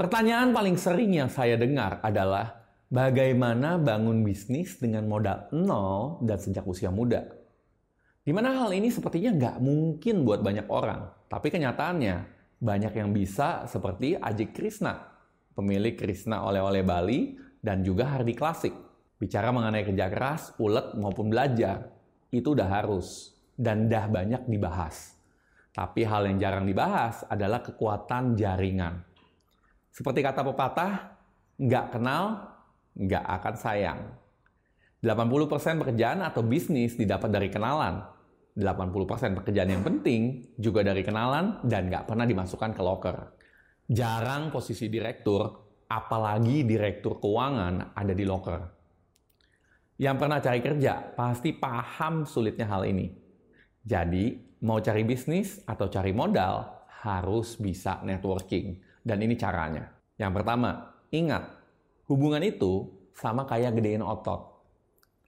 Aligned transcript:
Pertanyaan 0.00 0.56
paling 0.56 0.80
sering 0.80 1.12
yang 1.12 1.28
saya 1.28 1.60
dengar 1.60 2.00
adalah 2.00 2.64
bagaimana 2.88 3.76
bangun 3.76 4.24
bisnis 4.24 4.80
dengan 4.80 5.04
modal 5.04 5.52
nol 5.52 6.24
dan 6.24 6.40
sejak 6.40 6.64
usia 6.64 6.88
muda. 6.88 7.28
Di 8.24 8.32
mana 8.32 8.64
hal 8.64 8.72
ini 8.72 8.88
sepertinya 8.88 9.36
nggak 9.36 9.56
mungkin 9.60 10.24
buat 10.24 10.40
banyak 10.40 10.72
orang, 10.72 11.04
tapi 11.28 11.52
kenyataannya 11.52 12.16
banyak 12.64 12.96
yang 12.96 13.12
bisa 13.12 13.68
seperti 13.68 14.16
Ajik 14.16 14.56
Krishna, 14.56 15.04
pemilik 15.52 15.92
Krishna 15.92 16.48
oleh-oleh 16.48 16.80
Bali 16.80 17.36
dan 17.60 17.84
juga 17.84 18.08
Hardi 18.08 18.32
Klasik. 18.32 18.72
Bicara 19.20 19.52
mengenai 19.52 19.84
kerja 19.84 20.08
keras, 20.08 20.56
ulet 20.56 20.96
maupun 20.96 21.28
belajar, 21.28 21.92
itu 22.32 22.56
udah 22.56 22.72
harus 22.72 23.36
dan 23.52 23.84
dah 23.84 24.08
banyak 24.08 24.48
dibahas. 24.48 25.12
Tapi 25.76 26.08
hal 26.08 26.24
yang 26.24 26.40
jarang 26.40 26.64
dibahas 26.64 27.20
adalah 27.28 27.60
kekuatan 27.60 28.32
jaringan. 28.32 29.09
Seperti 29.90 30.22
kata 30.22 30.46
pepatah, 30.46 30.92
nggak 31.58 31.86
kenal, 31.98 32.24
nggak 32.94 33.24
akan 33.26 33.54
sayang. 33.58 34.00
80% 35.00 35.80
pekerjaan 35.80 36.20
atau 36.20 36.44
bisnis 36.44 36.94
didapat 36.94 37.30
dari 37.32 37.48
kenalan. 37.48 38.04
80% 38.54 39.38
pekerjaan 39.40 39.70
yang 39.72 39.84
penting 39.86 40.52
juga 40.60 40.84
dari 40.84 41.00
kenalan 41.00 41.62
dan 41.64 41.88
nggak 41.88 42.04
pernah 42.04 42.26
dimasukkan 42.28 42.72
ke 42.76 42.82
locker. 42.82 43.16
Jarang 43.88 44.52
posisi 44.52 44.92
direktur, 44.92 45.48
apalagi 45.88 46.62
direktur 46.62 47.18
keuangan 47.18 47.96
ada 47.96 48.12
di 48.12 48.24
locker. 48.28 48.60
Yang 50.00 50.16
pernah 50.16 50.38
cari 50.40 50.60
kerja 50.60 50.94
pasti 51.12 51.52
paham 51.56 52.24
sulitnya 52.24 52.68
hal 52.68 52.84
ini. 52.88 53.08
Jadi, 53.80 54.36
mau 54.64 54.80
cari 54.80 55.04
bisnis 55.04 55.64
atau 55.64 55.88
cari 55.88 56.12
modal 56.12 56.84
harus 57.00 57.56
bisa 57.56 58.04
networking. 58.04 58.89
Dan 59.00 59.24
ini 59.24 59.34
caranya. 59.36 59.88
Yang 60.20 60.32
pertama, 60.40 60.92
ingat, 61.10 61.48
hubungan 62.06 62.44
itu 62.44 62.88
sama 63.16 63.48
kayak 63.48 63.80
gedein 63.80 64.04
otot. 64.04 64.60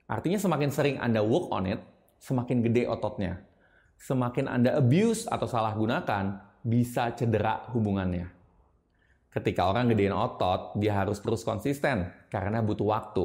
Artinya 0.09 0.37
semakin 0.37 0.70
sering 0.70 0.97
Anda 1.01 1.25
work 1.25 1.48
on 1.48 1.65
it, 1.69 1.81
semakin 2.20 2.61
gede 2.61 2.84
ototnya. 2.84 3.41
Semakin 3.97 4.50
Anda 4.50 4.77
abuse 4.77 5.25
atau 5.31 5.48
salah 5.48 5.73
gunakan, 5.73 6.53
bisa 6.62 7.15
cedera 7.17 7.67
hubungannya. 7.73 8.28
Ketika 9.33 9.73
orang 9.73 9.89
gedein 9.89 10.12
otot, 10.12 10.77
dia 10.77 10.93
harus 10.93 11.17
terus 11.25 11.41
konsisten 11.41 12.12
karena 12.28 12.61
butuh 12.61 12.84
waktu. 12.84 13.25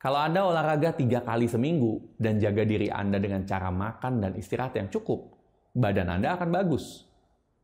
Kalau 0.00 0.16
Anda 0.16 0.48
olahraga 0.48 0.96
tiga 0.96 1.20
kali 1.20 1.44
seminggu 1.44 2.16
dan 2.16 2.40
jaga 2.40 2.64
diri 2.64 2.88
Anda 2.88 3.20
dengan 3.20 3.44
cara 3.44 3.68
makan 3.68 4.24
dan 4.24 4.32
istirahat 4.40 4.80
yang 4.80 4.88
cukup, 4.88 5.36
badan 5.76 6.08
Anda 6.08 6.40
akan 6.40 6.48
bagus. 6.48 7.04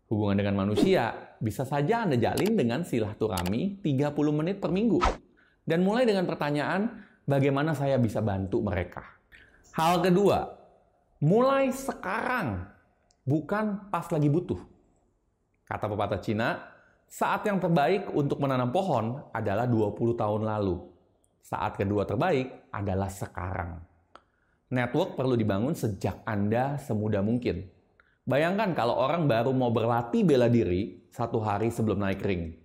Hubungan 0.06 0.38
dengan 0.38 0.54
manusia 0.62 1.34
bisa 1.42 1.66
saja 1.66 2.06
Anda 2.06 2.14
jalin 2.14 2.54
dengan 2.54 2.86
silaturahmi 2.86 3.82
30 3.82 4.14
menit 4.30 4.62
per 4.62 4.70
minggu. 4.70 5.02
Dan 5.66 5.82
mulai 5.82 6.06
dengan 6.06 6.22
pertanyaan, 6.30 7.02
bagaimana 7.26 7.74
saya 7.74 7.98
bisa 7.98 8.22
bantu 8.22 8.62
mereka? 8.62 9.02
Hal 9.74 9.98
kedua, 9.98 10.46
mulai 11.18 11.74
sekarang, 11.74 12.70
bukan 13.26 13.90
pas 13.90 14.06
lagi 14.14 14.30
butuh. 14.30 14.62
Kata 15.66 15.90
pepatah 15.90 16.22
Cina, 16.22 16.48
saat 17.10 17.42
yang 17.42 17.58
terbaik 17.58 18.14
untuk 18.14 18.38
menanam 18.38 18.70
pohon 18.70 19.26
adalah 19.34 19.66
20 19.66 20.14
tahun 20.14 20.46
lalu. 20.46 20.86
Saat 21.42 21.82
kedua 21.82 22.06
terbaik 22.06 22.70
adalah 22.70 23.10
sekarang. 23.10 23.82
Network 24.70 25.18
perlu 25.18 25.34
dibangun 25.38 25.74
sejak 25.74 26.22
Anda 26.26 26.78
semudah 26.78 27.22
mungkin. 27.22 27.75
Bayangkan 28.26 28.74
kalau 28.74 28.98
orang 28.98 29.30
baru 29.30 29.54
mau 29.54 29.70
berlatih 29.70 30.26
bela 30.26 30.50
diri 30.50 31.06
satu 31.14 31.38
hari 31.38 31.70
sebelum 31.70 32.02
naik 32.02 32.18
ring. 32.26 32.58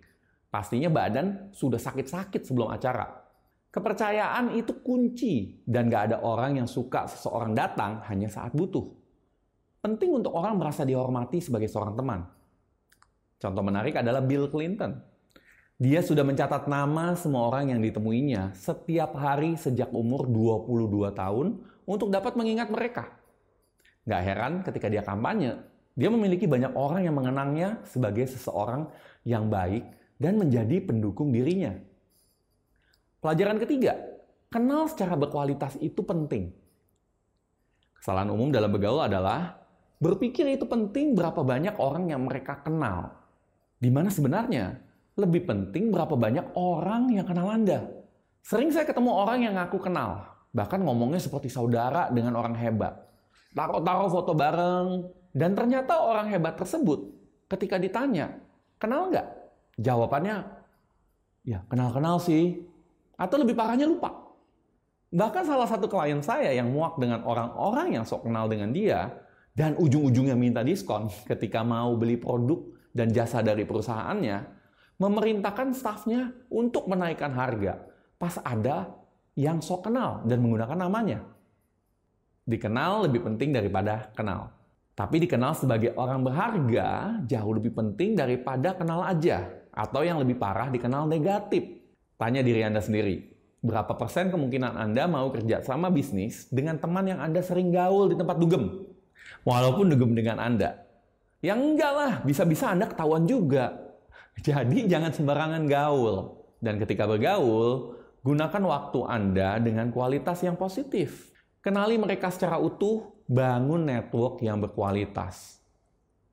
Pastinya 0.49 0.89
badan 0.89 1.53
sudah 1.53 1.77
sakit-sakit 1.77 2.41
sebelum 2.41 2.73
acara. 2.73 3.05
Kepercayaan 3.69 4.57
itu 4.57 4.81
kunci 4.81 5.61
dan 5.63 5.85
gak 5.87 6.11
ada 6.11 6.17
orang 6.25 6.57
yang 6.57 6.65
suka 6.67 7.05
seseorang 7.05 7.53
datang 7.53 8.01
hanya 8.09 8.25
saat 8.25 8.57
butuh. 8.57 8.89
Penting 9.85 10.17
untuk 10.17 10.33
orang 10.33 10.57
merasa 10.57 10.81
dihormati 10.81 11.37
sebagai 11.37 11.69
seorang 11.69 11.93
teman. 11.93 12.25
Contoh 13.37 13.61
menarik 13.61 14.01
adalah 14.01 14.25
Bill 14.25 14.49
Clinton. 14.49 14.97
Dia 15.77 16.01
sudah 16.01 16.25
mencatat 16.25 16.65
nama 16.65 17.13
semua 17.13 17.53
orang 17.53 17.69
yang 17.69 17.81
ditemuinya 17.85 18.57
setiap 18.57 19.13
hari 19.13 19.53
sejak 19.61 19.93
umur 19.93 20.25
22 20.25 21.13
tahun 21.13 21.61
untuk 21.85 22.09
dapat 22.09 22.33
mengingat 22.33 22.73
mereka. 22.73 23.20
Gak 24.05 24.21
heran 24.25 24.65
ketika 24.65 24.89
dia 24.89 25.05
kampanye, 25.05 25.61
dia 25.93 26.09
memiliki 26.09 26.49
banyak 26.49 26.73
orang 26.73 27.05
yang 27.05 27.15
mengenangnya 27.19 27.83
sebagai 27.85 28.25
seseorang 28.25 28.89
yang 29.27 29.51
baik 29.51 29.85
dan 30.17 30.41
menjadi 30.41 30.81
pendukung 30.81 31.29
dirinya. 31.29 31.75
Pelajaran 33.21 33.61
ketiga, 33.61 33.97
kenal 34.49 34.89
secara 34.89 35.13
berkualitas 35.13 35.77
itu 35.77 36.01
penting. 36.01 36.49
Kesalahan 38.01 38.33
umum 38.33 38.49
dalam 38.49 38.73
bergaul 38.73 39.05
adalah 39.05 39.61
berpikir 40.01 40.49
itu 40.49 40.65
penting 40.65 41.13
berapa 41.13 41.45
banyak 41.45 41.77
orang 41.77 42.09
yang 42.09 42.25
mereka 42.25 42.65
kenal. 42.65 43.13
Di 43.77 43.93
mana 43.93 44.09
sebenarnya 44.09 44.81
lebih 45.19 45.45
penting 45.45 45.93
berapa 45.93 46.17
banyak 46.17 46.57
orang 46.57 47.13
yang 47.13 47.29
kenal 47.29 47.53
Anda. 47.53 47.85
Sering 48.41 48.73
saya 48.73 48.89
ketemu 48.89 49.13
orang 49.13 49.45
yang 49.45 49.53
ngaku 49.53 49.77
kenal, 49.77 50.25
bahkan 50.49 50.81
ngomongnya 50.81 51.21
seperti 51.21 51.53
saudara 51.53 52.09
dengan 52.09 52.33
orang 52.33 52.57
hebat. 52.57 53.10
Taruh-taruh 53.51 54.09
foto 54.11 54.31
bareng, 54.31 55.11
dan 55.35 55.55
ternyata 55.55 55.99
orang 55.99 56.31
hebat 56.31 56.55
tersebut 56.55 57.11
ketika 57.51 57.75
ditanya, 57.75 58.39
kenal 58.79 59.11
nggak? 59.11 59.27
Jawabannya, 59.79 60.37
ya 61.43 61.63
kenal-kenal 61.67 62.19
sih. 62.19 62.63
Atau 63.19 63.43
lebih 63.43 63.53
parahnya 63.53 63.85
lupa. 63.85 64.11
Bahkan 65.11 65.43
salah 65.43 65.67
satu 65.67 65.91
klien 65.91 66.23
saya 66.23 66.55
yang 66.55 66.71
muak 66.71 66.95
dengan 66.95 67.21
orang-orang 67.27 67.99
yang 67.99 68.05
sok 68.07 68.31
kenal 68.31 68.47
dengan 68.47 68.71
dia, 68.71 69.11
dan 69.51 69.75
ujung-ujungnya 69.75 70.33
minta 70.39 70.63
diskon 70.63 71.11
ketika 71.27 71.59
mau 71.61 71.93
beli 71.99 72.15
produk 72.15 72.63
dan 72.95 73.11
jasa 73.11 73.43
dari 73.43 73.67
perusahaannya, 73.67 74.37
memerintahkan 74.95 75.75
stafnya 75.75 76.31
untuk 76.47 76.87
menaikkan 76.87 77.35
harga 77.35 77.91
pas 78.21 78.37
ada 78.45 78.93
yang 79.33 79.65
sok 79.65 79.89
kenal 79.89 80.21
dan 80.29 80.45
menggunakan 80.45 80.77
namanya. 80.77 81.25
Dikenal 82.51 83.07
lebih 83.07 83.23
penting 83.23 83.55
daripada 83.55 84.11
kenal. 84.11 84.51
Tapi 84.91 85.23
dikenal 85.23 85.55
sebagai 85.55 85.95
orang 85.95 86.19
berharga 86.19 87.15
jauh 87.23 87.55
lebih 87.55 87.71
penting 87.71 88.19
daripada 88.19 88.75
kenal 88.75 89.07
aja 89.07 89.47
atau 89.71 90.03
yang 90.03 90.19
lebih 90.19 90.35
parah 90.35 90.67
dikenal 90.67 91.07
negatif. 91.07 91.79
Tanya 92.19 92.43
diri 92.43 92.59
Anda 92.61 92.83
sendiri, 92.83 93.31
berapa 93.63 93.95
persen 93.95 94.29
kemungkinan 94.29 94.75
Anda 94.75 95.07
mau 95.07 95.31
kerja 95.31 95.63
sama 95.63 95.87
bisnis 95.87 96.51
dengan 96.51 96.75
teman 96.75 97.07
yang 97.07 97.23
Anda 97.23 97.39
sering 97.39 97.71
gaul 97.71 98.11
di 98.11 98.19
tempat 98.19 98.35
dugem? 98.35 98.83
Walaupun 99.47 99.89
dugem 99.89 100.11
dengan 100.11 100.37
Anda. 100.43 100.75
Yang 101.41 101.59
enggak 101.73 101.93
lah, 101.95 102.13
bisa-bisa 102.21 102.69
Anda 102.69 102.85
ketahuan 102.85 103.25
juga. 103.25 103.73
Jadi 104.37 104.85
jangan 104.91 105.15
sembarangan 105.15 105.65
gaul. 105.65 106.37
Dan 106.61 106.77
ketika 106.77 107.09
bergaul, 107.09 107.97
gunakan 108.21 108.63
waktu 108.69 108.99
Anda 109.09 109.57
dengan 109.57 109.89
kualitas 109.89 110.45
yang 110.45 110.59
positif. 110.59 111.33
Kenali 111.61 111.93
mereka 111.93 112.33
secara 112.33 112.57
utuh, 112.57 113.21
bangun 113.29 113.85
network 113.85 114.41
yang 114.41 114.57
berkualitas. 114.57 115.61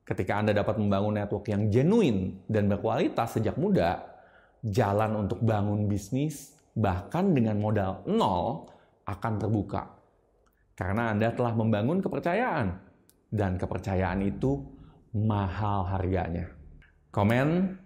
Ketika 0.01 0.41
Anda 0.41 0.57
dapat 0.57 0.81
membangun 0.81 1.21
network 1.21 1.53
yang 1.53 1.69
genuine 1.69 2.41
dan 2.49 2.65
berkualitas 2.65 3.37
sejak 3.37 3.61
muda, 3.61 4.09
jalan 4.65 5.29
untuk 5.29 5.45
bangun 5.45 5.85
bisnis 5.85 6.57
bahkan 6.73 7.37
dengan 7.37 7.61
modal 7.61 8.09
nol 8.09 8.73
akan 9.05 9.37
terbuka. 9.37 10.01
Karena 10.73 11.13
Anda 11.13 11.29
telah 11.37 11.53
membangun 11.53 12.01
kepercayaan 12.01 12.67
dan 13.29 13.61
kepercayaan 13.61 14.25
itu 14.25 14.65
mahal 15.13 15.93
harganya. 15.93 16.49
Komen 17.13 17.77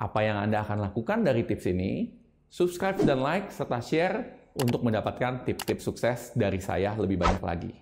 apa 0.00 0.20
yang 0.24 0.48
Anda 0.48 0.64
akan 0.64 0.80
lakukan 0.80 1.28
dari 1.28 1.44
tips 1.44 1.68
ini, 1.68 2.08
subscribe 2.48 2.96
dan 3.04 3.20
like 3.20 3.52
serta 3.52 3.84
share 3.84 4.39
untuk 4.60 4.84
mendapatkan 4.84 5.48
tips-tips 5.48 5.82
sukses 5.82 6.18
dari 6.36 6.60
saya 6.60 6.92
lebih 6.94 7.16
banyak 7.16 7.40
lagi. 7.40 7.72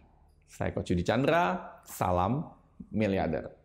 Saya 0.46 0.70
Coach 0.70 0.94
Yudi 0.94 1.02
Chandra, 1.04 1.76
salam 1.82 2.46
miliarder. 2.94 3.57